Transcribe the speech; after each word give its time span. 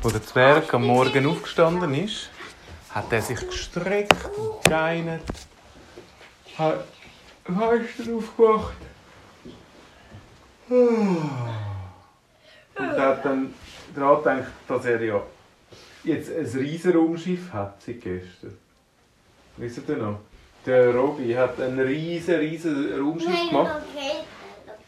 Als 0.00 0.12
der 0.12 0.22
Zwerg 0.22 0.72
am 0.74 0.86
Morgen 0.86 1.26
aufgestanden 1.26 1.92
ist, 1.92 2.30
hat 2.90 3.12
er 3.12 3.20
sich 3.20 3.40
gestreckt 3.40 4.30
und 4.36 4.62
geinert. 4.70 5.22
Hat, 6.56 6.84
wann 7.48 7.80
ist 7.80 8.06
er 8.06 8.14
aufgewacht? 8.14 8.76
Und 10.68 11.30
er 12.76 13.08
hat 13.08 13.24
dann 13.24 13.52
daran 13.94 14.18
gedacht, 14.18 14.52
dass 14.68 14.84
er 14.84 15.02
ja 15.02 15.20
jetzt 16.04 16.30
ein 16.30 16.46
riesen 16.46 16.92
Raumschiff 16.92 17.52
hat 17.52 17.82
seit 17.82 18.00
gestern. 18.00 18.56
Wisst 19.56 19.80
ihr 19.88 19.96
noch? 19.96 20.20
Der 20.64 20.94
Robi 20.94 21.32
hat 21.34 21.60
ein 21.60 21.78
riesen, 21.80 22.36
riesen 22.36 23.00
Raumschiff 23.00 23.48
gemacht. 23.48 23.82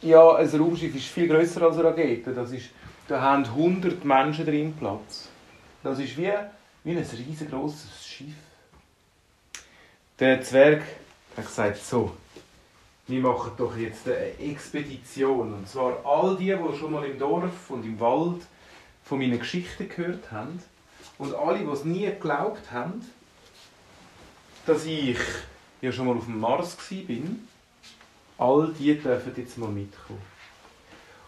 Ja, 0.03 0.37
ein 0.37 0.49
Raumschiff 0.49 0.95
ist 0.95 1.07
viel 1.07 1.27
grösser 1.27 1.63
als 1.63 1.79
eine 1.79 1.89
Rakete. 1.89 2.33
Das 2.33 2.53
ist, 2.53 2.67
da 3.11 3.21
haben 3.21 3.45
100 3.45 4.05
Menschen 4.05 4.47
drin 4.47 4.73
Platz. 4.73 5.29
Das 5.83 5.99
ist 5.99 6.17
wie, 6.17 6.33
wie 6.85 6.91
ein 6.93 6.99
riesengroßes 6.99 8.07
Schiff. 8.07 8.35
Der 10.21 10.41
Zwerg 10.43 10.83
hat 11.37 11.45
gesagt, 11.45 11.85
so, 11.85 12.17
wir 13.09 13.21
machen 13.21 13.51
doch 13.57 13.77
jetzt 13.77 14.07
eine 14.07 14.39
Expedition. 14.39 15.55
Und 15.55 15.69
zwar 15.69 16.07
all 16.07 16.37
die, 16.37 16.55
die 16.55 16.79
schon 16.79 16.93
mal 16.93 17.05
im 17.05 17.19
Dorf 17.19 17.71
und 17.71 17.85
im 17.85 17.99
Wald 17.99 18.43
von 19.05 19.19
meinen 19.19 19.41
Geschichten 19.41 19.89
gehört 19.89 20.31
haben 20.31 20.63
und 21.19 21.35
alle, 21.35 21.59
die 21.59 21.65
es 21.65 21.85
nie 21.85 22.07
geglaubt 22.07 22.71
haben, 22.71 23.05
dass 24.67 24.85
ich 24.85 25.19
ja 25.81 25.91
schon 25.91 26.07
mal 26.07 26.17
auf 26.17 26.27
dem 26.27 26.39
Mars 26.39 26.77
war, 26.79 27.17
all 28.39 28.73
die 28.79 28.97
dürfen 28.97 29.33
jetzt 29.37 29.59
mal 29.59 29.69
mitkommen. 29.69 30.40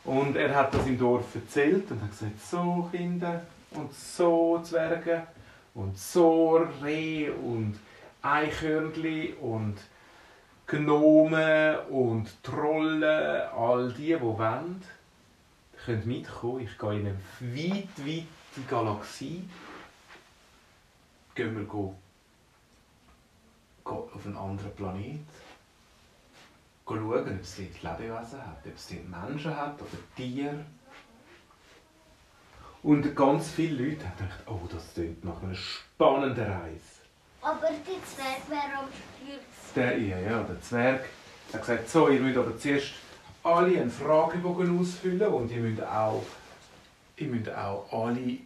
Und 0.04 0.36
er 0.36 0.54
hat 0.54 0.74
das 0.74 0.86
im 0.86 0.98
Dorf 0.98 1.34
erzählt 1.34 1.90
und 1.90 2.02
hat 2.02 2.10
gesagt, 2.10 2.40
so 2.40 2.88
Kinder 2.90 3.42
und 3.70 3.94
so 3.94 4.60
Zwerge 4.62 5.26
und 5.74 5.96
so 5.96 6.66
Reh 6.82 7.30
und 7.30 7.78
Eichhörnchen 8.20 9.34
und 9.34 9.76
Gnomen 10.66 11.76
und 11.90 12.42
Trollen, 12.42 13.02
all 13.02 13.92
die, 13.92 14.06
die 14.06 14.20
wollen, 14.20 14.82
können 15.84 16.06
mitkommen. 16.06 16.60
Ich 16.60 16.78
gehe 16.78 17.00
in 17.00 17.06
eine 17.06 17.18
weit, 17.40 17.88
weite 17.98 18.68
Galaxie. 18.68 19.44
Gehen 21.34 21.56
wir 21.56 21.64
go, 21.64 21.94
go 23.84 24.10
auf 24.14 24.26
einen 24.26 24.36
anderen 24.36 24.74
Planet. 24.74 25.20
Schauen, 26.86 27.14
ob 27.14 27.40
es 27.40 27.56
dort 27.56 27.98
Lebewesen 27.98 28.46
hat, 28.46 28.66
ob 28.66 28.76
es 28.76 28.88
dort 28.88 29.08
Menschen 29.08 29.56
hat 29.56 29.80
oder 29.80 29.98
Tiere. 30.16 30.64
Und 32.82 33.14
ganz 33.14 33.50
viele 33.50 33.90
Leute 33.90 34.04
haben 34.04 34.16
gedacht, 34.16 34.42
oh, 34.46 34.60
das 34.70 34.92
klingt 34.94 35.24
nach 35.24 35.40
einer 35.42 35.54
spannenden 35.54 36.44
Reise. 36.44 37.02
Aber 37.40 37.60
der 37.60 37.76
Zwerg 37.76 38.48
wäre 38.48 38.78
am 38.78 38.88
Stürzen. 38.88 39.74
Der, 39.74 39.98
ja, 39.98 40.18
ja, 40.18 40.42
der 40.42 40.60
Zwerg 40.60 41.04
hat 41.52 41.60
gesagt, 41.60 41.88
so, 41.88 42.08
ihr 42.08 42.20
müsst 42.20 42.38
aber 42.38 42.56
zuerst 42.58 42.92
alle 43.44 43.80
einen 43.80 43.90
Fragebogen 43.90 44.78
ausfüllen 44.78 45.32
und 45.32 45.50
ihr 45.50 45.60
müsst 45.60 45.82
auch, 45.82 46.22
ihr 47.16 47.28
müsst 47.28 47.50
auch 47.50 47.86
alle 47.92 48.38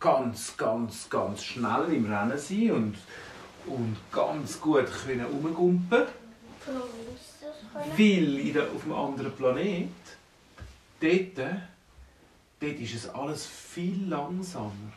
ganz, 0.00 0.56
ganz, 0.56 1.08
ganz 1.08 1.42
schnell 1.42 1.92
im 1.92 2.12
Rennen 2.12 2.38
sein 2.38 2.70
und, 2.72 2.96
und 3.66 3.96
ganz 4.12 4.60
gut 4.60 4.86
können 5.06 5.24
rumgumpen 5.24 5.54
Von 5.58 5.62
uns 5.70 5.90
das 5.90 6.06
können. 6.06 6.23
Weil 7.96 8.38
in 8.38 8.52
der, 8.52 8.64
auf 8.64 8.84
einem 8.84 8.94
anderen 8.94 9.32
Planet, 9.32 9.88
dort, 11.00 11.50
dort 12.60 12.80
ist 12.80 12.94
es 12.94 13.08
alles 13.08 13.46
viel 13.46 14.08
langsamer. 14.08 14.92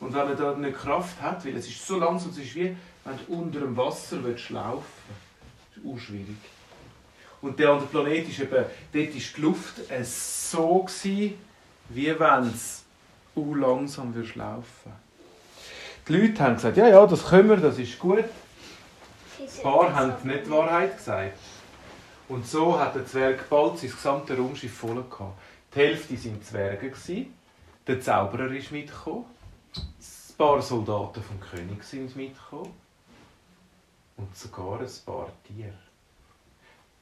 Und 0.00 0.14
wenn 0.14 0.28
man 0.28 0.36
da 0.36 0.54
nicht 0.54 0.78
Kraft 0.78 1.20
hat, 1.20 1.44
weil 1.44 1.56
es 1.56 1.68
ist 1.68 1.86
so 1.86 1.98
langsam, 1.98 2.30
es 2.30 2.38
ist 2.38 2.54
wie 2.54 2.74
wenn 3.04 3.18
du 3.26 3.40
unter 3.40 3.60
dem 3.60 3.76
Wasser 3.76 4.22
willst 4.22 4.50
laufen 4.50 4.84
willst. 5.06 5.86
Das 5.86 6.02
ist 6.02 6.06
schwierig. 6.06 6.36
Und 7.42 7.58
der 7.58 7.70
andere 7.70 7.88
Planet 7.88 8.28
ist 8.28 8.40
eben, 8.40 8.50
dort 8.50 8.94
war 8.94 9.04
die 9.36 9.40
Luft 9.40 9.90
äh, 9.90 10.04
so, 10.04 10.82
gewesen, 10.82 11.34
wie 11.88 12.18
wenn 12.18 12.48
es 12.48 12.84
langsam 13.34 14.14
würdest 14.14 14.36
laufen 14.36 14.92
Die 16.06 16.12
Leute 16.12 16.42
haben 16.42 16.54
gesagt, 16.56 16.76
ja, 16.76 16.88
ja, 16.88 17.06
das 17.06 17.26
können 17.26 17.48
wir, 17.48 17.56
das 17.56 17.78
ist 17.78 17.98
gut. 17.98 18.24
Ein 19.56 19.62
paar 19.62 19.94
haben 19.94 20.28
nicht 20.28 20.46
die 20.46 20.50
Wahrheit 20.50 20.96
gesagt. 20.96 21.38
Und 22.28 22.46
so 22.46 22.78
hat 22.78 22.94
der 22.94 23.04
Zwerg 23.06 23.48
bald 23.50 23.78
sein 23.78 23.90
gesamtes 23.90 24.38
Raumschiff 24.38 24.72
voll 24.72 25.02
gehabt. 25.02 25.38
Die 25.74 25.78
Hälfte 25.78 26.14
waren 26.14 26.42
Zwerge. 26.42 26.92
Der 27.86 28.00
Zauberer 28.00 28.52
ist 28.52 28.70
mitgekommen. 28.70 29.24
Ein 29.76 30.36
paar 30.38 30.62
Soldaten 30.62 31.22
vom 31.22 31.40
König 31.40 31.82
sind 31.82 32.14
mitgekommen. 32.14 32.72
Und 34.16 34.36
sogar 34.36 34.80
ein 34.80 34.90
paar 35.04 35.32
Tiere. 35.44 35.74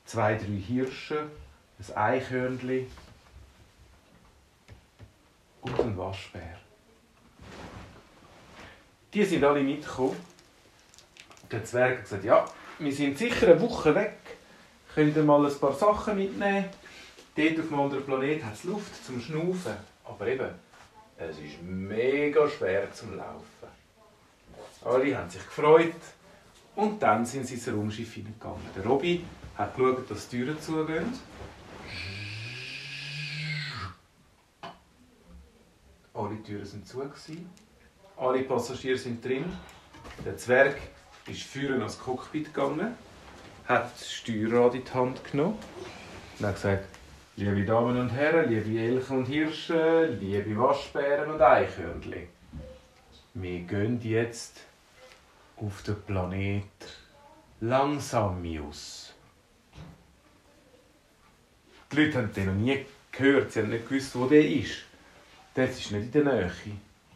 Zwei, 0.07 0.35
drei 0.37 0.47
Hirsche, 0.47 1.29
ein 1.79 1.97
Eichhörnchen 1.97 2.87
und 5.61 5.81
ein 5.81 5.99
Waschbär. 5.99 6.59
Die 9.13 9.25
sind 9.25 9.45
alle 9.45 9.63
mitgekommen. 9.63 10.17
Der 11.51 11.65
Zwerg 11.65 11.99
hat 11.99 12.03
gesagt, 12.05 12.25
ja, 12.25 12.45
wir 12.79 12.93
sind 12.93 13.17
sicher 13.17 13.49
eine 13.49 13.61
Woche 13.61 13.95
weg. 13.95 14.19
Könnt 14.95 15.17
ihr 15.17 15.23
mal 15.23 15.45
ein 15.47 15.59
paar 15.59 15.73
Sachen 15.73 16.17
mitnehmen? 16.17 16.67
Dort 17.35 17.61
auf 17.61 17.73
einem 17.73 17.81
anderen 17.81 18.05
Planet 18.05 18.45
hat 18.45 18.55
es 18.55 18.65
Luft 18.65 19.05
zum 19.05 19.21
Schnaufen. 19.21 19.73
Aber 20.05 20.27
eben, 20.27 20.49
es 21.17 21.39
ist 21.39 21.63
mega 21.63 22.49
schwer 22.49 22.93
zum 22.93 23.17
Laufen. 23.17 23.69
Alle 24.85 25.17
haben 25.17 25.31
sich 25.31 25.45
gefreut. 25.45 25.95
Und 26.77 27.03
dann 27.03 27.25
sind 27.25 27.47
sie 27.47 27.55
ins 27.55 27.69
Raumschiff 27.69 28.15
hineingegangen. 28.15 28.61
Der 28.77 28.85
Robby 28.85 29.25
hat 29.57 29.75
geschaut, 29.77 30.11
dass 30.11 30.29
die 30.29 30.39
Türen 30.39 30.61
zugehen. 30.61 31.13
Alle 36.15 36.43
Türen 36.43 36.65
sind 36.65 36.87
zu. 36.87 37.03
Alle 38.17 38.43
Passagiere 38.43 38.99
sind 38.99 39.25
drin. 39.25 39.45
Der 40.25 40.37
Zwerg 40.37 40.77
ist 41.29 41.43
führen 41.43 41.81
ans 41.81 41.99
Cockpit 41.99 42.53
gegangen, 42.55 42.95
hat 43.67 43.93
das 43.93 44.13
Steuerrad 44.13 44.75
in 44.75 44.85
die 44.85 44.91
Hand 44.91 45.25
genommen 45.31 45.59
und 46.39 46.47
hat 46.47 46.55
gesagt, 46.55 46.85
liebe 47.37 47.65
Damen 47.65 47.99
und 48.01 48.11
Herren, 48.11 48.49
liebe 48.49 48.81
Elchen 48.81 49.19
und 49.19 49.27
Hirsche, 49.27 50.07
liebe 50.21 50.57
Waschbären 50.59 51.31
und 51.31 51.41
Eichhörnchen, 51.41 52.29
wir 53.35 53.61
gehen 53.61 54.01
jetzt 54.03 54.61
auf 55.57 55.83
den 55.83 56.01
Planet 56.03 56.65
Langsamius. 57.61 59.13
Die 61.91 61.97
Leute 61.97 62.19
haben 62.19 62.33
den 62.33 62.47
noch 62.47 62.55
nie 62.55 62.87
gehört, 63.13 63.53
sie 63.53 63.61
haben 63.61 63.71
nicht 63.71 63.89
gewusst, 63.89 64.15
wo 64.15 64.27
der 64.27 64.47
ist. 64.47 64.85
Das 65.55 65.79
ist 65.79 65.91
nicht 65.91 66.15
in 66.15 66.25
der 66.25 66.25
Nähe, 66.25 66.53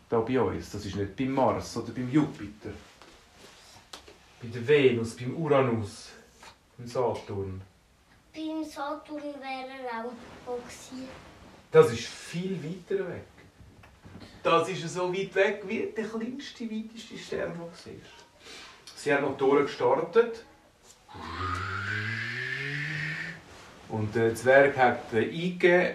da 0.09 0.21
bei 0.21 0.41
uns. 0.41 0.71
Das 0.71 0.84
ist 0.84 0.97
nicht 0.97 1.15
beim 1.15 1.33
Mars 1.33 1.77
oder 1.77 1.93
beim 1.93 2.11
Jupiter. 2.11 2.71
Bei 4.42 4.48
der 4.48 4.66
Venus, 4.66 5.14
beim 5.14 5.36
Uranus, 5.36 6.10
beim 6.76 6.88
Saturn. 6.88 7.62
Beim 8.34 8.64
Saturn 8.64 9.22
wäre 9.22 9.86
er 9.88 10.04
auch 10.04 10.56
gewesen. 10.56 11.08
Das 11.70 11.92
ist 11.92 12.06
viel 12.06 12.58
weiter 12.60 13.06
weg. 13.06 13.22
Das 14.42 14.69
ist 14.69 14.92
so 14.92 15.14
weit 15.14 15.32
weg 15.36 15.62
wie 15.66 15.92
der 15.97 16.08
kleinste, 16.08 16.69
weiteste 16.69 17.16
Stern, 17.16 17.52
den 17.52 17.60
du 17.60 17.70
siehst. 17.72 18.97
Sie 18.97 19.14
haben 19.14 19.26
Motoren 19.26 19.64
gestartet. 19.64 20.44
Und 23.88 24.12
der 24.12 24.34
Zwerg 24.34 24.76
hat 24.76 25.12
äh, 25.12 25.19
eingegeben, 25.19 25.94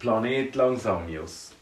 Planet 0.00 0.56
Langsamius. 0.56 1.52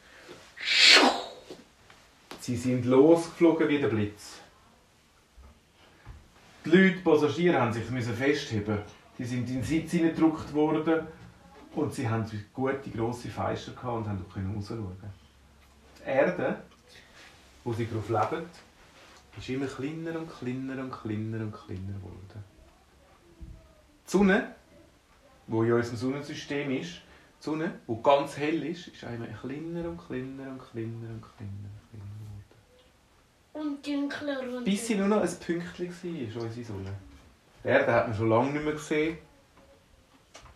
Sie 2.40 2.56
sind 2.56 2.86
losgeflogen 2.86 3.68
wie 3.68 3.78
der 3.78 3.88
Blitz. 3.88 4.43
Die 6.64 6.70
Leute, 6.70 6.92
die 6.92 7.00
Passagiere, 7.02 7.60
haben 7.60 7.72
sich 7.74 7.84
festheben. 7.84 8.78
Die 9.18 9.24
sind 9.24 9.48
in 9.50 9.56
den 9.56 9.62
Sitz 9.62 9.90
hineingedrückt 9.90 10.54
worden 10.54 11.06
und 11.74 11.92
sie 11.92 12.08
haben 12.08 12.24
gute 12.54 12.90
grosse 12.90 13.28
Fenster 13.28 13.92
und 13.92 14.08
haben 14.08 14.24
rausschauen. 14.56 14.96
Die 15.98 16.08
Erde, 16.08 16.62
wo 17.64 17.72
sie 17.74 17.86
drauf 17.86 18.08
leben, 18.08 18.46
ist 19.36 19.48
immer 19.50 19.66
kleiner 19.66 20.18
und 20.18 20.30
kleiner 20.30 20.82
und 20.82 20.90
kleiner 20.90 21.44
und 21.44 21.52
kleiner 21.52 21.98
geworden. 21.98 22.44
Die 24.06 24.10
Sonne, 24.10 24.54
wo 25.46 25.62
in 25.64 25.72
unserem 25.72 25.98
Sonnensystem 25.98 26.70
ist, 26.70 26.92
die 26.92 27.44
Sonne, 27.44 27.80
die 27.86 28.02
ganz 28.02 28.38
hell 28.38 28.64
ist, 28.64 28.88
ist 28.88 29.02
immer 29.02 29.26
kleiner 29.26 29.88
und 29.90 29.98
kleiner 29.98 30.50
und 30.50 30.62
kleiner 30.70 31.10
und 31.10 31.22
kleiner 31.36 31.83
und 33.54 33.86
dunkler 33.86 34.40
und 34.40 34.64
Bis 34.64 34.86
sie 34.86 34.96
nur 34.96 35.08
noch 35.08 35.22
ein 35.22 35.38
Pünktchen 35.38 35.88
war, 35.88 36.42
unsere 36.42 36.64
Sonne. 36.64 36.92
Die 37.62 37.68
Erde 37.68 37.92
hat 37.92 38.08
man 38.08 38.16
schon 38.16 38.28
lange 38.28 38.52
nicht 38.52 38.64
mehr 38.64 38.74
gesehen. 38.74 39.18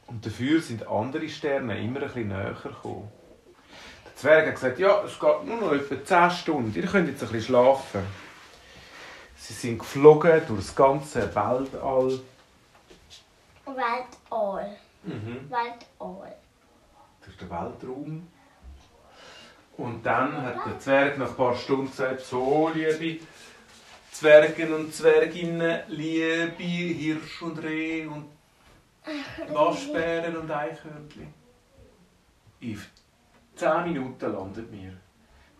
Und 0.06 0.24
dafür 0.24 0.60
sind 0.60 0.86
andere 0.86 1.28
Sterne 1.28 1.78
immer 1.82 2.00
ein 2.00 2.06
bisschen 2.06 2.28
näher 2.28 2.56
gekommen. 2.62 3.10
Zwerg 4.16 4.48
hat 4.48 4.54
gesagt, 4.54 4.78
ja, 4.80 5.04
es 5.04 5.18
geht 5.18 5.44
nur 5.44 5.60
noch 5.60 5.72
etwa 5.72 6.04
10 6.04 6.30
Stunden, 6.38 6.74
ihr 6.74 6.86
könnt 6.86 7.08
jetzt 7.08 7.22
ein 7.22 7.28
bisschen 7.28 7.54
schlafen. 7.54 8.02
Sie 9.36 9.52
sind 9.52 9.78
geflogen 9.78 10.42
durch 10.48 10.66
das 10.66 10.74
ganze 10.74 11.20
Weltall. 11.34 12.20
Weltall. 13.64 14.76
Mhm. 15.04 15.48
Weltall. 15.48 16.36
Ist 17.28 17.40
der 17.40 17.50
Weltraum. 17.50 18.26
Und 19.78 20.04
dann 20.04 20.42
hat 20.42 20.66
der 20.66 20.78
Zwerg 20.80 21.18
nach 21.18 21.30
ein 21.30 21.36
paar 21.36 21.54
Stunden 21.54 21.86
gesagt, 21.86 22.20
so 22.22 22.68
liebe 22.74 23.24
Zwergen 24.10 24.74
und 24.74 24.92
Zwerginnen, 24.92 25.82
liebe 25.86 26.62
Hirsch 26.64 27.42
und 27.42 27.62
Reh 27.62 28.04
und 28.06 28.24
Waschbären 29.52 30.36
und 30.36 30.50
Eichhörnchen. 30.50 31.32
In 32.58 32.80
10 33.54 33.84
Minuten 33.84 34.32
landet 34.32 34.66
wir. 34.72 34.94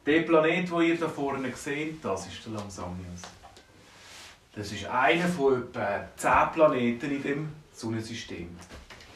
Der 0.05 0.23
Planet, 0.23 0.69
den 0.69 0.81
ihr 0.81 0.97
hier 0.97 1.09
vorne 1.09 1.55
seht, 1.55 2.05
das 2.05 2.27
ist 2.27 2.45
der 2.45 2.55
Langsamius. 2.55 3.23
Das 4.53 4.73
ist 4.73 4.85
einer 4.87 5.29
von 5.29 5.63
etwa 5.63 6.09
10 6.17 6.33
Planeten 6.55 7.11
in 7.13 7.23
dem 7.23 7.49
Sonnensystem. 7.73 8.49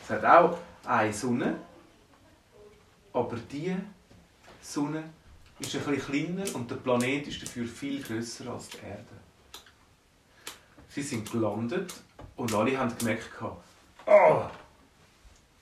Es 0.05 0.11
hat 0.11 0.25
auch 0.25 0.59
eine 0.85 1.13
Sonne, 1.13 1.57
aber 3.13 3.37
die 3.51 3.75
Sonne 4.63 5.05
ist 5.59 5.75
ein 5.75 5.85
bisschen 5.85 6.37
kleiner 6.37 6.55
und 6.55 6.71
der 6.71 6.77
Planet 6.77 7.27
ist 7.27 7.43
dafür 7.43 7.67
viel 7.67 8.03
größer 8.03 8.51
als 8.51 8.69
die 8.69 8.79
Erde. 8.79 9.05
Sie 10.89 11.03
sind 11.03 11.31
gelandet 11.31 11.93
und 12.37 12.55
alle 12.55 12.79
haben 12.79 12.97
gemerkt, 12.97 13.31
oh, 14.07 14.43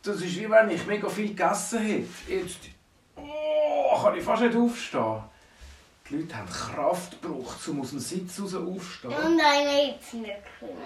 das 0.03 0.21
ist 0.21 0.37
wie 0.37 0.51
wenn 0.51 0.71
ich 0.71 0.87
mega 0.87 1.09
viel 1.09 1.29
gegessen 1.29 1.81
hätte. 1.81 2.09
Jetzt 2.29 2.59
oh, 3.17 4.03
kann 4.03 4.17
ich 4.17 4.25
fast 4.25 4.43
nicht 4.43 4.57
aufstehen. 4.57 5.23
Die 6.09 6.17
Leute 6.17 6.37
haben 6.37 6.49
Kraft 6.49 7.23
gebraucht, 7.23 7.69
um 7.69 7.81
aus 7.81 7.91
dem 7.91 8.01
Sitz 8.01 8.41
raus 8.41 8.55
aufzustehen. 8.55 9.13
Und 9.13 9.41
einer 9.41 9.85
jetzt 9.85 10.15
nicht 10.15 10.35
können. 10.59 10.77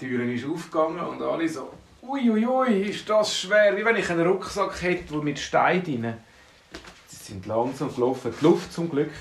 Die 0.00 0.08
Tür 0.08 0.24
ist 0.24 0.46
aufgegangen 0.46 1.00
und 1.00 1.22
alle 1.22 1.48
so, 1.48 1.72
uiuiui, 2.08 2.46
ui, 2.46 2.46
ui, 2.46 2.82
ist 2.90 3.08
das 3.08 3.38
schwer, 3.40 3.76
wie 3.76 3.84
wenn 3.84 3.96
ich 3.96 4.08
einen 4.10 4.26
Rucksack 4.26 4.80
hätte, 4.82 5.12
wo 5.14 5.22
mit 5.22 5.38
Stein 5.38 5.82
drin. 5.82 6.14
Sie 7.06 7.16
sind 7.16 7.46
langsam 7.46 7.94
gelaufen. 7.94 8.32
Die 8.38 8.44
Luft 8.44 8.72
zum 8.72 8.90
Glück, 8.90 9.12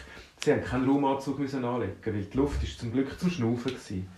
sie 0.44 0.54
haben 0.54 0.64
keinen 0.64 0.90
Raumanzug 0.90 1.40
müssen 1.40 1.66
anlegen, 1.66 1.98
weil 2.04 2.24
die 2.24 2.38
Luft 2.38 2.64
ist 2.64 2.80
zum 2.80 2.92
Glück 2.92 3.20
zum 3.20 3.30
Schnaufen 3.30 3.72
gewesen. 3.72 4.10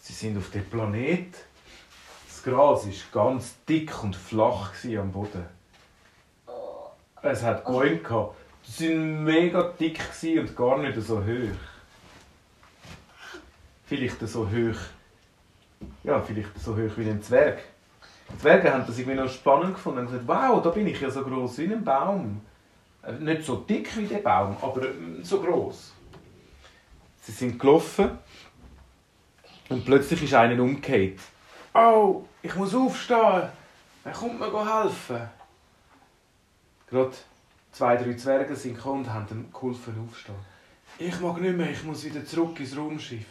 Sie 0.00 0.12
sind 0.12 0.36
auf 0.36 0.50
dem 0.50 0.64
Planet. 0.64 1.34
Das 2.28 2.42
Gras 2.42 2.84
ist 2.86 3.10
ganz 3.12 3.54
dick 3.68 4.02
und 4.02 4.14
flach 4.14 4.72
am 4.84 5.12
Boden. 5.12 5.46
Es 7.22 7.42
hat 7.42 7.64
Bäume 7.64 7.98
gehabt. 7.98 8.36
Die 8.78 8.90
waren 8.90 9.24
mega 9.24 9.72
dick 9.80 9.98
und 10.38 10.56
gar 10.56 10.78
nicht 10.78 11.00
so 11.00 11.18
hoch. 11.18 11.58
Vielleicht 13.86 14.20
so 14.28 14.46
hoch 14.46 14.78
ja, 16.02 16.20
vielleicht 16.20 16.58
so 16.58 16.72
hoch 16.74 16.96
wie 16.96 17.08
ein 17.08 17.22
Zwerg. 17.22 17.62
Zwerge 18.38 18.72
haben 18.72 18.86
das 18.86 18.98
irgendwie 18.98 19.16
noch 19.18 19.28
spannend 19.28 19.74
gefunden 19.74 20.00
und 20.00 20.06
gesagt, 20.06 20.26
wow, 20.26 20.62
da 20.62 20.70
bin 20.70 20.86
ich 20.86 21.00
ja 21.00 21.10
so 21.10 21.22
groß 21.22 21.58
wie 21.58 21.72
ein 21.72 21.84
Baum. 21.84 22.40
Äh, 23.02 23.12
Nicht 23.12 23.44
so 23.44 23.56
dick 23.56 23.96
wie 23.96 24.06
der 24.06 24.18
Baum, 24.18 24.56
aber 24.60 24.82
äh, 24.82 24.92
so 25.22 25.40
groß. 25.40 25.92
Sie 27.22 27.32
sind 27.32 27.58
gelaufen 27.58 28.10
und 29.68 29.84
plötzlich 29.84 30.22
ist 30.22 30.34
einer 30.34 30.62
umgekehrt. 30.62 31.20
Oh, 31.72 32.24
ich 32.42 32.54
muss 32.54 32.74
aufstehen. 32.74 33.48
Wer 34.04 34.12
kommt 34.12 34.38
mir 34.38 34.82
helfen? 34.82 35.28
Gerade 36.88 37.12
zwei, 37.72 37.96
drei 37.96 38.14
Zwerge 38.14 38.54
sind 38.54 38.76
gekommen 38.76 39.04
und 39.04 39.12
haben 39.12 39.26
ihm 39.30 39.52
geholfen 39.52 40.06
aufstehen. 40.06 40.34
Ich 40.98 41.18
mag 41.20 41.40
nicht 41.40 41.56
mehr, 41.56 41.70
ich 41.70 41.82
muss 41.82 42.04
wieder 42.04 42.24
zurück 42.24 42.60
ins 42.60 42.76
Raumschiff. 42.76 43.26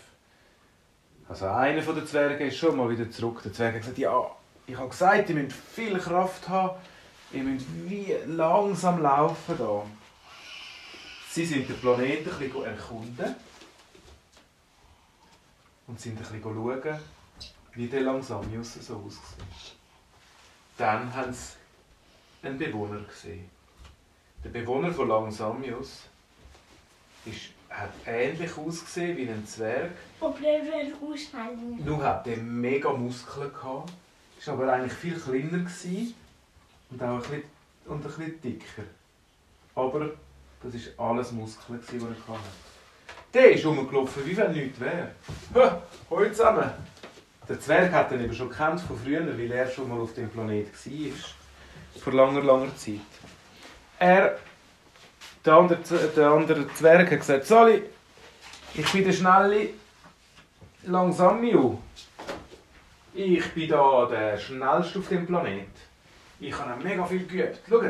Also 1.29 1.45
einer 1.47 1.81
von 1.81 1.95
den 1.95 2.05
Zwergen 2.05 2.47
ist 2.47 2.57
schon 2.57 2.75
mal 2.75 2.89
wieder 2.89 3.09
zurück. 3.09 3.41
Der 3.43 3.53
Zwerg 3.53 3.75
hat 3.75 3.81
gesagt, 3.81 3.97
ja, 3.99 4.25
ich 4.65 4.77
habe 4.77 4.89
gesagt, 4.89 5.29
ihr 5.29 5.35
müsst 5.35 5.55
viel 5.55 5.97
Kraft 5.97 6.47
haben. 6.47 6.77
Ihr 7.31 7.43
müsst 7.43 7.65
wie 7.85 8.15
langsam 8.27 9.01
laufen 9.01 9.57
da. 9.57 9.85
Sie 11.31 11.45
sind 11.45 11.67
den 11.67 11.79
Planeten 11.79 12.29
ein 12.29 12.37
bisschen 12.39 12.63
erkunden. 12.63 13.35
Und 15.87 15.99
sind 15.99 16.17
ein 16.17 16.23
bisschen 16.23 16.41
schauen, 16.41 16.99
wie 17.73 17.87
der 17.87 18.01
Langsamius 18.01 18.75
so 18.75 19.03
aussieht. 19.05 19.75
Dann 20.77 21.13
haben 21.13 21.33
sie 21.33 22.47
einen 22.47 22.57
Bewohner 22.57 23.01
gesehen. 23.01 23.49
Der 24.43 24.49
Bewohner 24.49 24.93
von 24.93 25.07
Langsamius 25.07 26.03
ist, 27.25 27.49
hat 27.69 27.91
ähnlich 28.05 28.57
ausgesehen 28.57 29.17
wie 29.17 29.29
ein 29.29 29.45
Zwerg. 29.45 29.91
Er 30.21 30.41
wäre 30.41 30.93
ausschneiden. 31.01 31.83
Nur 31.83 32.03
hat 32.03 32.27
er 32.27 32.37
mega 32.37 32.91
Muskeln 32.91 33.51
gehabt, 33.51 33.91
ist 34.43 34.49
aber 34.49 34.73
eigentlich 34.73 34.91
viel 34.91 35.17
kleiner 35.17 35.65
und 36.89 37.01
auch 37.01 37.15
ein 37.15 37.19
bisschen, 37.19 37.43
und 37.85 37.95
ein 37.95 38.01
bisschen 38.01 38.41
dicker. 38.41 38.83
Aber 39.73 40.09
das 40.61 40.73
ist 40.73 40.99
alles 40.99 41.31
Muskeln, 41.31 41.79
die 41.89 41.95
er 41.95 42.09
hatte. 42.09 42.39
Der 43.33 43.53
ist 43.53 43.65
rumgelaufen, 43.65 44.25
wie 44.25 44.35
wenn 44.35 44.51
nichts 44.51 44.81
wäre. 44.81 45.11
Ha, 45.55 45.81
Hallo 46.11 46.29
zusammen! 46.29 46.69
Der 47.47 47.57
Zwerg 47.57 47.93
hat 47.93 48.11
ihn 48.11 48.19
eben 48.19 48.33
schon 48.33 48.49
gekannt 48.49 48.81
von 48.81 48.99
früher, 48.99 49.25
weil 49.25 49.49
er 49.49 49.65
schon 49.65 49.87
mal 49.87 50.01
auf 50.01 50.13
dem 50.13 50.29
Planet 50.29 50.67
war. 50.73 52.01
Vor 52.01 52.13
langer, 52.13 52.43
langer 52.43 52.75
Zeit. 52.75 52.99
Er, 53.97 54.37
der 55.45 55.53
andere, 55.53 55.79
der 56.17 56.29
andere 56.31 56.67
Zwerg 56.73 57.09
hat 57.09 57.19
gesagt, 57.19 57.45
Sali, 57.45 57.81
ich 58.73 58.91
bin 58.91 59.05
der 59.05 59.13
Schnelle, 59.13 59.69
langsam 60.83 61.39
Miu. 61.39 61.77
Ich 63.15 63.53
bin 63.53 63.69
da 63.69 64.07
der 64.07 64.39
schnellste 64.39 64.97
auf 64.97 65.07
dem 65.07 65.27
Planet. 65.27 65.67
Ich 66.39 66.57
habe 66.57 66.83
mega 66.83 67.05
viel 67.05 67.27
geübt. 67.27 67.59
Schaut, 67.69 67.83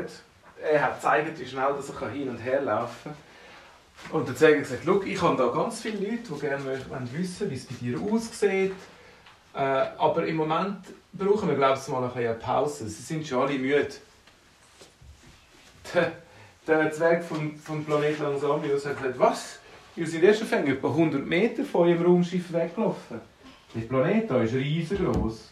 er 0.62 0.84
hat 0.84 0.96
gezeigt, 0.96 1.40
wie 1.40 1.46
schnell 1.46 1.74
dass 1.78 1.90
er 1.90 2.10
hin 2.10 2.28
und 2.28 2.38
her 2.40 2.62
laufen 2.62 3.12
kann. 4.12 4.20
Und 4.20 4.28
der 4.28 4.36
Zwerg 4.36 4.60
hat 4.60 4.82
gesagt, 4.82 5.06
ich 5.08 5.22
habe 5.22 5.38
da 5.38 5.48
ganz 5.48 5.82
viele 5.82 6.10
Leute, 6.10 6.34
die 6.34 6.40
gerne 6.42 6.66
wollen 6.66 7.10
wissen 7.14 7.50
wie 7.50 7.56
es 7.56 7.66
bei 7.66 7.76
dir 7.76 7.98
aussieht. 8.02 8.74
Äh, 9.54 9.60
aber 9.60 10.26
im 10.26 10.36
Moment 10.36 10.80
brauchen 11.14 11.48
wir, 11.48 11.56
glaube 11.56 11.80
ich, 11.82 11.88
mal 11.88 12.12
eine 12.14 12.34
Pause. 12.34 12.90
Sie 12.90 13.02
sind 13.02 13.26
schon 13.26 13.44
alle 13.44 13.58
müde. 13.58 13.88
Der, 15.94 16.12
der 16.68 16.92
Zwerg 16.92 17.24
vom, 17.24 17.58
vom 17.58 17.86
Planet 17.86 18.20
Langsamius 18.20 18.86
hat 18.86 18.98
gesagt, 18.98 19.20
was? 19.20 19.60
Wir 19.96 20.08
sind 20.08 20.24
erst 20.24 20.42
etwa 20.42 20.88
100 20.88 21.26
Meter 21.26 21.64
von 21.64 21.88
eurem 21.88 22.06
Raumschiff 22.06 22.52
weggelaufen. 22.52 23.22
Der 23.74 23.82
Planet 23.82 24.30
hier 24.30 24.42
ist 24.42 24.54
riesengroß. 24.54 25.50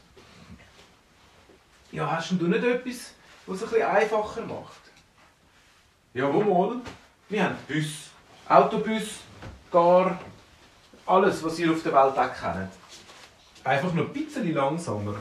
Ja, 1.91 2.11
hast 2.11 2.31
du 2.31 2.47
nicht 2.47 2.63
etwas, 2.63 3.13
was 3.47 3.57
es 3.57 3.63
ein 3.63 3.69
bisschen 3.69 3.87
einfacher 3.87 4.45
macht? 4.45 4.81
Ja, 6.13 6.31
wo 6.31 6.41
mal? 6.41 6.81
Wir 7.29 7.43
haben 7.43 7.55
Bus, 7.67 8.11
Autobus, 8.47 9.21
gar 9.71 10.19
alles, 11.05 11.43
was 11.43 11.57
ihr 11.57 11.71
auf 11.71 11.81
der 11.81 11.93
Welt 11.93 12.17
auch 12.17 12.33
kennt. 12.33 12.71
Einfach 13.63 13.93
nur 13.93 14.05
ein 14.05 14.13
bisschen 14.13 14.53
langsamer, 14.53 15.15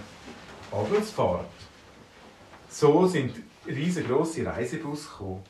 aber 0.71 0.99
es 0.99 1.11
fährt. 1.11 1.47
So 2.69 3.07
sind 3.07 3.35
riesengroße 3.67 4.45
Reisebusse 4.45 5.09
gekommen. 5.09 5.45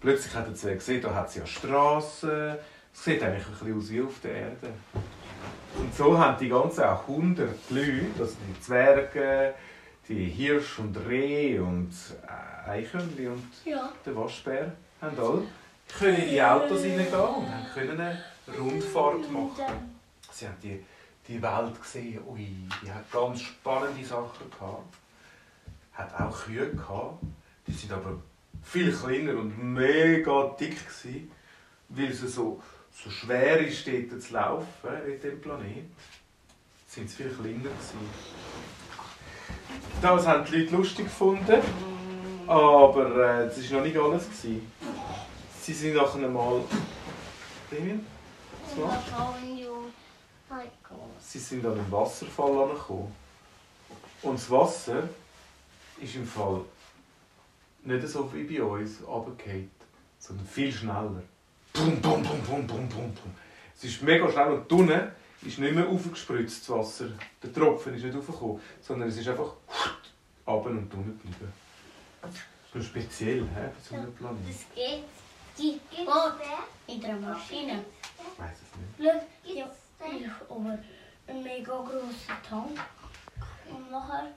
Plötzlich 0.00 0.34
hat 0.34 0.46
er 0.46 0.74
gesehen, 0.74 1.02
da 1.02 1.14
hat 1.14 1.28
es 1.28 1.36
ja 1.36 1.46
Strassen. 1.46 2.56
Es 2.92 3.04
sieht 3.04 3.22
eigentlich 3.22 3.46
ein 3.46 3.52
bisschen 3.52 3.78
aus 3.78 3.90
wie 3.90 4.02
auf 4.02 4.20
der 4.22 4.32
Erde. 4.32 4.72
Und 5.78 5.94
so 5.94 6.18
haben 6.18 6.38
die 6.38 6.48
ganzen 6.48 6.84
auch 6.84 7.02
100 7.08 7.48
Leute, 7.70 8.06
das 8.18 8.30
sind 8.32 8.40
die 8.48 8.60
Zwerge, 8.60 9.54
die 10.08 10.24
Hirsch 10.26 10.78
und 10.78 10.96
Reh 11.08 11.58
und 11.58 11.90
äh, 12.66 12.70
Eichhörnchen 12.70 13.28
und 13.32 13.44
Ja. 13.64 13.92
der 14.04 14.16
Waschbär, 14.16 14.72
haben 15.00 15.18
alle 15.18 15.42
können 15.98 16.16
in 16.16 16.28
die 16.30 16.42
Autos 16.42 16.82
hineingehen 16.82 17.14
und 17.20 17.48
haben 17.48 17.66
können 17.74 18.00
eine 18.00 18.58
Rundfahrt 18.58 19.30
machen. 19.30 19.64
Sie 20.32 20.46
haben 20.46 20.56
die, 20.62 20.84
die 21.26 21.40
Welt 21.40 21.80
gesehen, 21.80 22.20
ui, 22.26 22.48
die 22.82 22.90
hat 22.90 23.10
ganz 23.10 23.40
spannende 23.40 24.04
Sachen 24.04 24.50
gehabt. 24.50 24.94
Hat 25.92 26.20
auch 26.20 26.44
Kühe 26.44 26.70
gehabt, 26.70 27.22
die 27.66 27.72
sind 27.72 27.92
aber 27.92 28.18
viel 28.62 28.92
kleiner 28.92 29.32
und 29.38 29.56
mega 29.62 30.54
dick 30.60 30.76
gewesen, 30.86 31.30
weil 31.88 32.10
es 32.10 32.20
so, 32.20 32.60
so 33.04 33.10
schwer 33.10 33.60
ist, 33.60 33.86
dort 33.86 34.22
zu 34.22 34.32
laufen, 34.32 34.66
in 35.06 35.20
diesem 35.20 35.40
Planet. 35.40 35.84
Sind 36.86 37.08
sie 37.08 37.16
viel 37.16 37.30
kleiner 37.30 37.58
gewesen. 37.58 37.98
Das 40.00 40.26
haben 40.26 40.44
die 40.44 40.56
Leute 40.56 40.76
lustig 40.76 41.04
gefunden, 41.04 41.62
aber 42.46 43.42
äh, 43.42 43.46
das 43.46 43.70
war 43.70 43.78
noch 43.78 43.86
nicht 43.86 43.96
alles. 43.96 44.24
Gewesen. 44.24 44.72
Sie 45.60 45.72
sind 45.74 45.94
nachher 45.94 46.28
mal... 46.28 46.62
Damien, 47.70 48.06
was 48.64 48.76
machst? 48.76 49.12
Sie 51.20 51.38
sind 51.38 51.66
an 51.66 51.72
einem 51.72 51.92
Wasserfall 51.92 52.62
angekommen. 52.62 53.14
Und 54.22 54.34
das 54.34 54.50
Wasser 54.50 55.08
ist 56.00 56.14
im 56.16 56.26
Fall 56.26 56.62
nicht 57.84 58.08
so 58.08 58.32
wie 58.32 58.44
bei 58.44 58.62
uns 58.62 59.06
runtergefallen, 59.06 59.70
sondern 60.18 60.46
viel 60.46 60.72
schneller. 60.72 61.22
Bum, 61.78 62.00
bum, 62.00 62.22
bum, 62.24 62.40
bum, 62.42 62.66
bum, 62.66 62.88
bum, 62.88 63.12
bum. 63.14 63.34
Es 63.76 63.84
ist 63.84 64.02
mega 64.02 64.28
schnell 64.30 64.48
und 64.52 64.72
unten 64.72 65.12
ist 65.42 65.58
nicht 65.60 65.74
mehr 65.74 65.86
aufgespritzt, 65.88 66.68
das 66.68 66.76
Wasser. 66.76 67.06
Der 67.40 67.52
Tropfen 67.52 67.94
ist 67.94 68.02
nicht 68.04 68.16
aufgekommen, 68.16 68.60
sondern 68.80 69.08
es 69.08 69.16
ist 69.16 69.28
einfach 69.28 69.52
runter 70.44 70.70
und 70.70 70.92
unten 70.92 71.20
geblieben. 71.22 71.52
So 72.74 72.82
speziell, 72.82 73.42
hä, 73.42 73.68
für 73.80 73.88
so 73.88 73.94
einen 73.94 74.12
Planet. 74.12 74.38
Das 74.48 74.64
geht. 74.74 75.04
Die 75.56 75.80
Gibt's 75.94 76.12
Oh. 76.12 76.92
in 76.92 77.00
der 77.00 77.14
Maschine. 77.16 77.84
Ich 78.18 78.40
weiß 78.40 78.56
es 78.56 78.98
nicht. 78.98 79.12
Schau, 79.44 79.52
ja, 79.54 79.70
ich 80.04 80.28
habe 80.50 80.78
einen 81.28 81.42
mega 81.44 81.76
grossen 81.78 82.42
Tank. 82.48 82.80
Und 83.70 83.90
nachher 83.90 84.32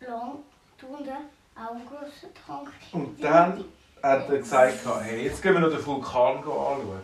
lang 0.00 0.38
unten 0.82 1.10
auch 1.54 1.70
einen 1.74 1.86
grossen 1.86 2.30
Tank. 2.46 2.70
Und 2.92 3.22
dann 3.22 3.64
hat 4.04 4.28
er 4.28 4.38
gesagt, 4.38 4.80
hey, 5.02 5.24
jetzt 5.24 5.42
gehen 5.42 5.54
wir 5.54 5.60
noch 5.60 5.70
den 5.70 5.84
Vulkan 5.84 6.36
anschauen. 6.36 7.00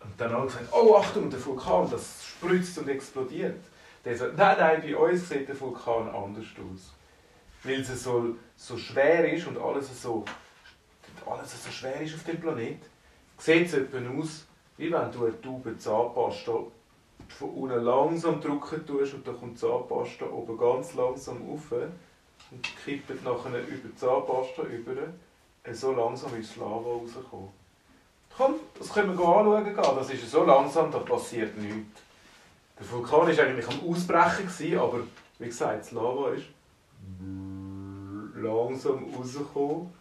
Und 0.00 0.20
dann 0.20 0.32
haben 0.32 0.46
gesagt, 0.46 0.68
oh 0.72 0.96
Achtung, 0.96 1.30
der 1.30 1.44
Vulkan, 1.44 1.90
das 1.90 2.24
spritzt 2.24 2.76
und 2.78 2.88
explodiert. 2.88 3.60
Der 4.04 4.16
sagt, 4.16 4.36
nein, 4.36 4.56
nein, 4.58 4.82
bei 4.82 4.96
uns 4.96 5.28
sieht 5.28 5.48
der 5.48 5.58
Vulkan 5.58 6.08
anders 6.08 6.44
aus. 6.58 6.92
Weil 7.62 7.80
es 7.80 8.02
so, 8.02 8.36
so 8.56 8.76
schwer 8.76 9.32
ist 9.32 9.46
und 9.46 9.56
alles 9.58 10.02
so, 10.02 10.24
alles 11.24 11.64
so 11.64 11.70
schwer 11.70 12.00
ist 12.00 12.14
auf 12.14 12.24
dem 12.24 12.40
Planet, 12.40 12.80
sieht 13.38 13.68
es 13.68 13.74
etwa 13.74 13.98
aus, 14.18 14.44
wie 14.76 14.92
wenn 14.92 15.12
du 15.12 15.26
eine 15.26 15.40
Tube 15.40 15.78
Zahnpasta 15.78 16.52
von 17.28 17.50
unten 17.50 17.84
langsam 17.84 18.40
drücken 18.40 18.84
tust 18.84 19.14
und 19.14 19.26
dann 19.26 19.38
kommt 19.38 19.56
die 19.56 19.60
Zahnpasta 19.60 20.26
oben 20.26 20.58
ganz 20.58 20.92
langsam 20.94 21.40
rauf 21.48 21.72
und 22.52 22.62
kippt 22.84 23.24
nachher 23.24 23.66
über 23.66 23.88
die 23.88 23.96
Zahnpasta 23.96 24.62
über. 24.62 24.92
Äh, 25.64 25.74
So 25.74 25.92
langsam 25.92 26.38
ist 26.38 26.50
das 26.50 26.56
Lava 26.56 26.90
rausgekommen. 26.90 27.48
Komm, 28.36 28.54
das 28.78 28.92
können 28.92 29.16
wir 29.16 29.24
anschauen 29.24 29.64
gehen. 29.64 29.76
Das 29.76 30.10
ist 30.10 30.30
so 30.30 30.44
langsam, 30.44 30.90
da 30.90 30.98
passiert 30.98 31.56
nichts. 31.56 32.00
Der 32.78 32.90
Vulkan 32.90 33.20
war 33.20 33.28
eigentlich 33.28 33.68
am 33.68 33.88
Ausbrechen, 33.88 34.46
gewesen, 34.46 34.78
aber 34.78 35.00
wie 35.38 35.46
gesagt, 35.46 35.80
das 35.80 35.92
Lava 35.92 36.30
ist 36.30 36.46
langsam 38.36 39.14
rausgekommen, 39.14 39.92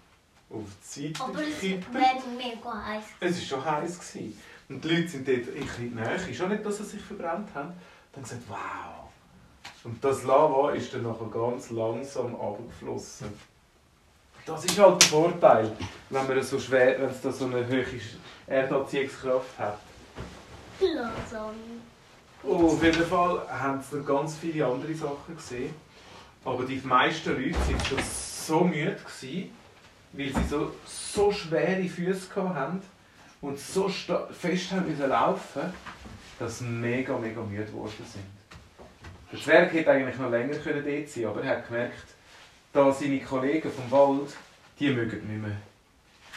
auf 0.50 0.63
die 0.96 1.08
Seite 1.08 1.24
Aber 1.24 1.41
es 1.43 1.62
wäre 1.62 1.81
mega 2.38 2.86
heiß. 2.86 3.03
Es 3.20 3.51
war 3.51 3.60
schon 3.60 3.65
heiß. 3.72 4.00
Gewesen. 4.00 4.41
Und 4.70 4.84
die 4.84 4.89
Leute 4.89 5.08
sind 5.10 5.27
dort 5.27 5.38
ein 5.38 5.53
bisschen 5.53 5.96
näher. 5.96 6.34
Schon 6.34 6.50
nicht, 6.50 6.65
dass 6.65 6.77
sie 6.77 6.84
sich 6.86 7.01
verbrannt 7.01 7.50
haben. 7.53 7.74
Dann 8.13 8.24
gesagt, 8.24 8.41
wow. 8.48 9.10
Und 9.84 10.04
das 10.04 10.24
Lava 10.24 10.72
ist 10.72 10.94
dann 10.94 11.04
nachher 11.04 11.26
ganz 11.26 11.72
langsam 11.72 12.36
abgeflossen. 12.36 13.34
Das 14.46 14.66
ist 14.66 14.78
halt 14.80 15.02
der 15.02 15.10
Vorteil, 15.10 15.72
wenn 16.10 16.28
man 16.28 16.44
so 16.44 16.60
schwer, 16.60 17.00
wenn 17.00 17.10
es 17.10 17.22
da 17.22 17.32
so 17.32 17.46
eine 17.46 17.68
hohe 17.68 17.86
Erdanziehungskraft 18.48 19.58
hat. 19.58 19.80
Langsam. 20.80 21.56
Oh, 22.44 22.68
auf 22.68 22.84
jeden 22.84 23.06
Fall 23.06 23.48
haben 23.50 23.82
sie 23.82 23.98
noch 23.98 24.06
ganz 24.06 24.36
viele 24.38 24.66
andere 24.66 24.94
Sachen 24.96 25.36
gesehen. 25.36 25.74
Aber 26.44 26.64
die 26.64 26.82
meisten 26.84 27.30
Leute 27.30 27.54
waren 27.54 27.86
schon 27.86 28.00
so 28.04 28.64
müde, 28.64 28.96
gewesen, 28.96 29.52
weil 30.14 30.30
sie 30.30 30.50
so, 30.50 30.72
so 30.86 31.32
schwere 31.32 31.88
Füße 31.88 32.30
haben 32.36 32.82
und 33.42 33.60
so 33.60 33.88
fest 33.88 34.72
haben 34.72 34.88
müssen 34.90 35.08
laufen, 35.08 35.74
dass 36.40 36.60
sie 36.60 36.66
mega, 36.66 37.16
mega 37.18 37.42
müde 37.42 37.66
geworden 37.66 38.06
sind. 38.12 38.40
Der 39.32 39.40
Zwerg 39.40 39.72
hätte 39.72 39.92
eigentlich 39.92 40.18
noch 40.18 40.30
länger 40.30 40.58
können 40.58 40.84
dort 40.86 41.10
sein 41.10 41.26
aber 41.26 41.44
er 41.44 41.58
hat 41.58 41.68
gemerkt, 41.68 42.08
da 42.74 42.92
seine 42.92 43.20
Kollegen 43.22 43.72
vom 43.72 43.92
Wald, 43.92 44.36
die 44.80 44.90
mögen 44.90 45.28
nicht 45.28 45.42
mehr. 45.42 45.58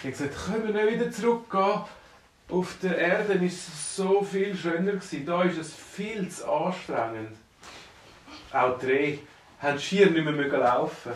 Er 0.03 0.11
hat 0.11 0.19
gesagt, 0.19 0.47
können 0.47 0.75
wir 0.75 0.85
nicht 0.85 1.01
wieder 1.01 1.11
zurückgehen? 1.11 1.81
Auf 2.51 2.77
der 2.83 2.99
Erde 2.99 3.41
war 3.41 3.47
es 3.47 3.97
so 3.97 4.23
viel 4.23 4.55
schöner. 4.55 4.93
Gewesen. 4.93 5.25
Da 5.25 5.43
ist 5.45 5.59
es 5.59 5.75
viel 5.75 6.29
zu 6.29 6.49
anstrengend. 6.51 7.37
Auch 8.53 8.79
die 8.79 8.87
Rehe 8.87 9.19
haben 9.61 9.79
schier 9.79 10.11
nicht 10.11 10.25
mehr 10.25 10.47
laufen. 10.47 11.13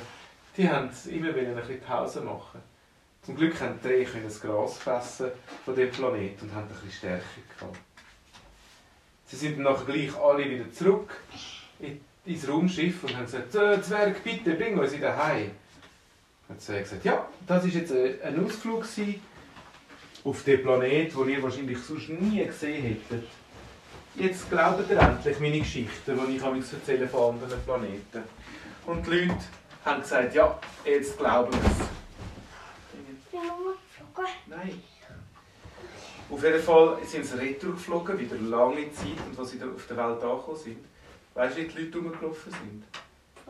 Die 0.57 0.69
haben 0.69 0.91
immer 1.07 1.35
wieder 1.35 1.51
ein 1.51 1.57
bisschen 1.57 1.81
Pause 1.83 2.23
machen. 2.23 2.61
Zum 3.23 3.37
Glück 3.37 3.61
haben 3.61 3.79
die 3.85 3.89
Rehe 3.89 4.05
können 4.05 4.25
das 4.25 4.41
Gras 4.41 4.79
fressen 4.79 5.31
von 5.65 5.77
dem 5.77 5.91
Planeten 5.91 6.47
und 6.47 6.55
haben 6.55 6.63
ein 6.63 6.69
bisschen 6.69 6.93
Stärke 6.93 7.25
gehabt. 7.59 7.79
Sie 9.27 9.37
sind 9.37 9.63
dann 9.63 9.87
gleich 9.87 10.17
alle 10.17 10.49
wieder 10.49 10.73
zurück 10.73 11.21
in- 11.81 12.01
ins 12.25 12.49
Raumschiff 12.49 13.05
und 13.05 13.17
haben 13.17 13.25
gesagt, 13.25 13.55
«Äh, 13.55 13.81
Zwerg, 13.83 14.23
bitte, 14.25 14.55
bring 14.55 14.79
uns 14.79 14.93
wieder 14.93 15.17
heim. 15.17 15.51
Hat 16.49 16.61
Zwerg 16.61 16.85
gesagt, 16.85 17.05
ja, 17.05 17.27
das 17.47 17.63
war 17.65 17.71
jetzt 17.71 17.91
äh, 17.93 18.19
ein 18.25 18.45
Ausflug 18.45 18.85
auf 20.25 20.43
den 20.45 20.63
Planet, 20.63 21.15
den 21.15 21.29
ihr 21.29 21.43
wahrscheinlich 21.43 21.79
sonst 21.79 22.09
nie 22.09 22.45
gesehen 22.45 22.83
hättet. 22.85 23.29
Jetzt 24.15 24.51
glaubt 24.51 24.91
ihr 24.91 24.99
endlich 24.99 25.39
meine 25.41 25.59
Geschichten, 25.61 26.19
die 26.29 26.37
ich 26.37 26.73
erzähle 26.73 27.07
von 27.09 27.35
anderen 27.35 27.63
Planeten. 27.63 28.23
Und 28.87 29.07
die 29.07 29.11
Leute 29.11 29.37
haben 29.85 30.03
gesagt, 30.03 30.35
ja, 30.35 30.59
jetzt 30.85 31.17
glauben 31.17 31.53
wir 31.53 31.61
es. 31.61 31.89
Nein. 34.47 34.83
Auf 36.31 36.43
jeden 36.43 36.63
Fall 36.63 36.99
sind 37.07 37.25
sie 37.25 37.39
retour 37.39 37.73
geflogen, 37.73 38.19
wieder 38.19 38.37
lange 38.37 38.93
Zeit, 38.93 39.07
und 39.31 39.39
als 39.39 39.51
sie 39.51 39.63
auf 39.63 39.87
der 39.87 39.97
Welt 39.97 40.23
angekommen 40.23 40.59
sind, 40.63 40.79
weißt 41.35 41.57
du, 41.57 41.63
wie 41.63 41.67
die 41.67 41.83
Leute 41.83 41.99
rumgelaufen 41.99 42.53
sind? 42.53 42.85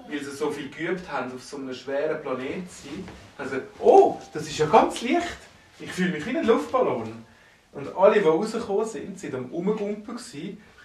Weil 0.09 0.19
sie 0.19 0.31
so 0.31 0.51
viel 0.51 0.71
geübt 0.71 1.11
haben, 1.11 1.33
auf 1.33 1.43
so 1.43 1.57
einem 1.57 1.75
schweren 1.75 2.21
Planet 2.23 2.71
zu 2.71 2.89
sein, 2.89 3.09
gesagt, 3.39 3.67
oh, 3.81 4.21
das 4.33 4.43
ist 4.43 4.59
ja 4.59 4.67
ganz 4.67 5.03
leicht. 5.03 5.39
Ich 5.81 5.93
fühle 5.93 6.13
mich 6.13 6.27
wie 6.27 6.37
ein 6.37 6.47
Luftballon. 6.47 7.25
Und 7.73 7.97
alle, 7.97 8.21
die 8.21 8.27
rausgekommen 8.27 8.87
sind, 8.87 9.19
sind 9.19 9.35
am 9.35 9.47
Umgumpen. 9.47 10.19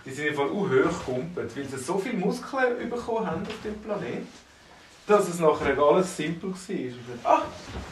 Die 0.05 0.11
sind 0.11 0.29
einfach 0.29 0.43
auch 0.43 0.49
hoch 0.49 1.05
gegumpelt, 1.05 1.55
weil 1.55 1.65
sie 1.65 1.77
so 1.77 1.97
viele 1.97 2.17
Muskeln 2.17 2.89
bekommen 2.89 3.25
haben 3.25 3.41
auf 3.41 3.61
dem 3.63 3.79
Planet, 3.81 4.27
dass 5.07 5.29
es 5.29 5.39
nachher 5.39 5.77
alles 5.77 6.15
simpel 6.15 6.51
war. 6.51 6.57
Sie 6.57 6.83
gesagt, 6.85 7.19
ach, 7.23 7.45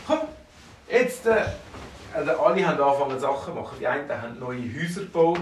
komm, 0.07 0.19
jetzt... 0.89 1.25
Äh, 1.25 1.45
und 2.13 2.27
alle 2.27 2.67
haben 2.67 2.81
angefangen 2.81 3.19
Sachen 3.19 3.53
zu 3.53 3.59
machen. 3.59 3.77
Die 3.79 3.87
einen 3.87 4.09
haben 4.09 4.37
neue 4.37 4.63
Häuser 4.75 5.01
gebaut, 5.01 5.39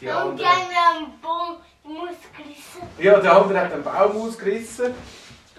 die 0.00 0.08
Und 0.08 0.38
die 0.38 0.44
haben 0.44 1.04
am 1.04 1.20
Baum 1.20 1.56
die 1.84 1.88
Maus 1.92 2.16
gerissen. 2.36 2.82
Ja, 2.98 3.20
der 3.20 3.32
andere 3.32 3.60
hat 3.60 3.72
einen 3.72 3.82
Baum 3.82 4.22
ausgerissen 4.22 4.94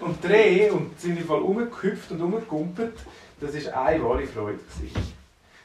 und 0.00 0.22
dreh 0.22 0.70
und 0.70 1.00
sind 1.00 1.18
im 1.18 1.26
Fall 1.26 1.40
umgehüpft 1.40 2.10
und 2.10 2.20
umgegumpelt. 2.20 2.98
Das 3.40 3.54
war 3.66 3.86
eine 3.86 4.04
wahre 4.04 4.26
Freude. 4.26 4.58
Gewesen. 4.58 5.16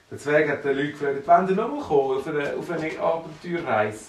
Der 0.09 0.17
Zwerg 0.17 0.49
hat 0.49 0.65
den 0.65 0.75
Leuten 0.75 0.91
gefragt, 0.91 1.27
wollen 1.27 1.47
ihr 1.47 1.55
nochmal 1.55 1.81
kommen 1.81 2.17
auf 2.17 2.27
eine, 2.27 2.53
auf 2.53 2.69
eine 2.69 2.99
Abenteuerreise? 2.99 4.05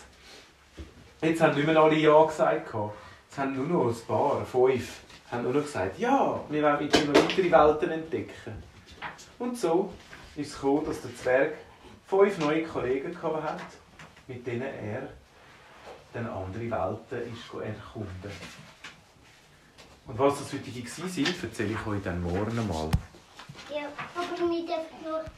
Jetzt 1.22 1.40
haben 1.40 1.54
nicht 1.54 1.66
mehr 1.66 1.76
alle 1.76 1.94
Ja 1.94 2.24
gesagt. 2.24 2.74
Jetzt 2.74 3.38
haben 3.38 3.56
nur 3.56 3.66
noch 3.66 3.88
ein 3.88 4.06
paar, 4.06 4.44
fünf, 4.44 5.00
haben 5.30 5.44
nur 5.44 5.52
noch 5.52 5.62
gesagt, 5.62 5.98
ja, 5.98 6.40
wir 6.48 6.62
wollen 6.62 6.78
mit 6.80 7.06
noch 7.06 7.22
weitere 7.22 7.50
Welten 7.50 7.90
entdecken. 7.92 8.62
Und 9.38 9.56
so 9.56 9.92
ist 10.34 10.48
es 10.48 10.54
gekommen, 10.54 10.84
dass 10.86 11.00
der 11.02 11.16
Zwerg 11.16 11.54
fünf 12.06 12.38
neue 12.38 12.64
Kollegen 12.64 13.14
gehabt 13.14 13.42
hat, 13.44 13.60
mit 14.32 14.46
denen 14.46 14.62
er 14.62 15.08
dann 16.12 16.26
andere 16.26 16.70
Welten 16.70 17.32
ist 17.32 17.52
erkunden. 17.54 18.32
Und 20.06 20.18
was 20.18 20.38
das 20.38 20.52
heutige 20.52 20.82
waren, 20.82 21.42
erzähle 21.42 21.72
ich 21.72 21.86
euch 21.86 22.02
dann 22.02 22.22
morgen 22.22 22.56
mal. 22.68 22.90
Ja, 23.70 23.88
aber 24.14 24.50
wir 24.50 24.66
dürfen 24.66 25.04
nur 25.04 25.22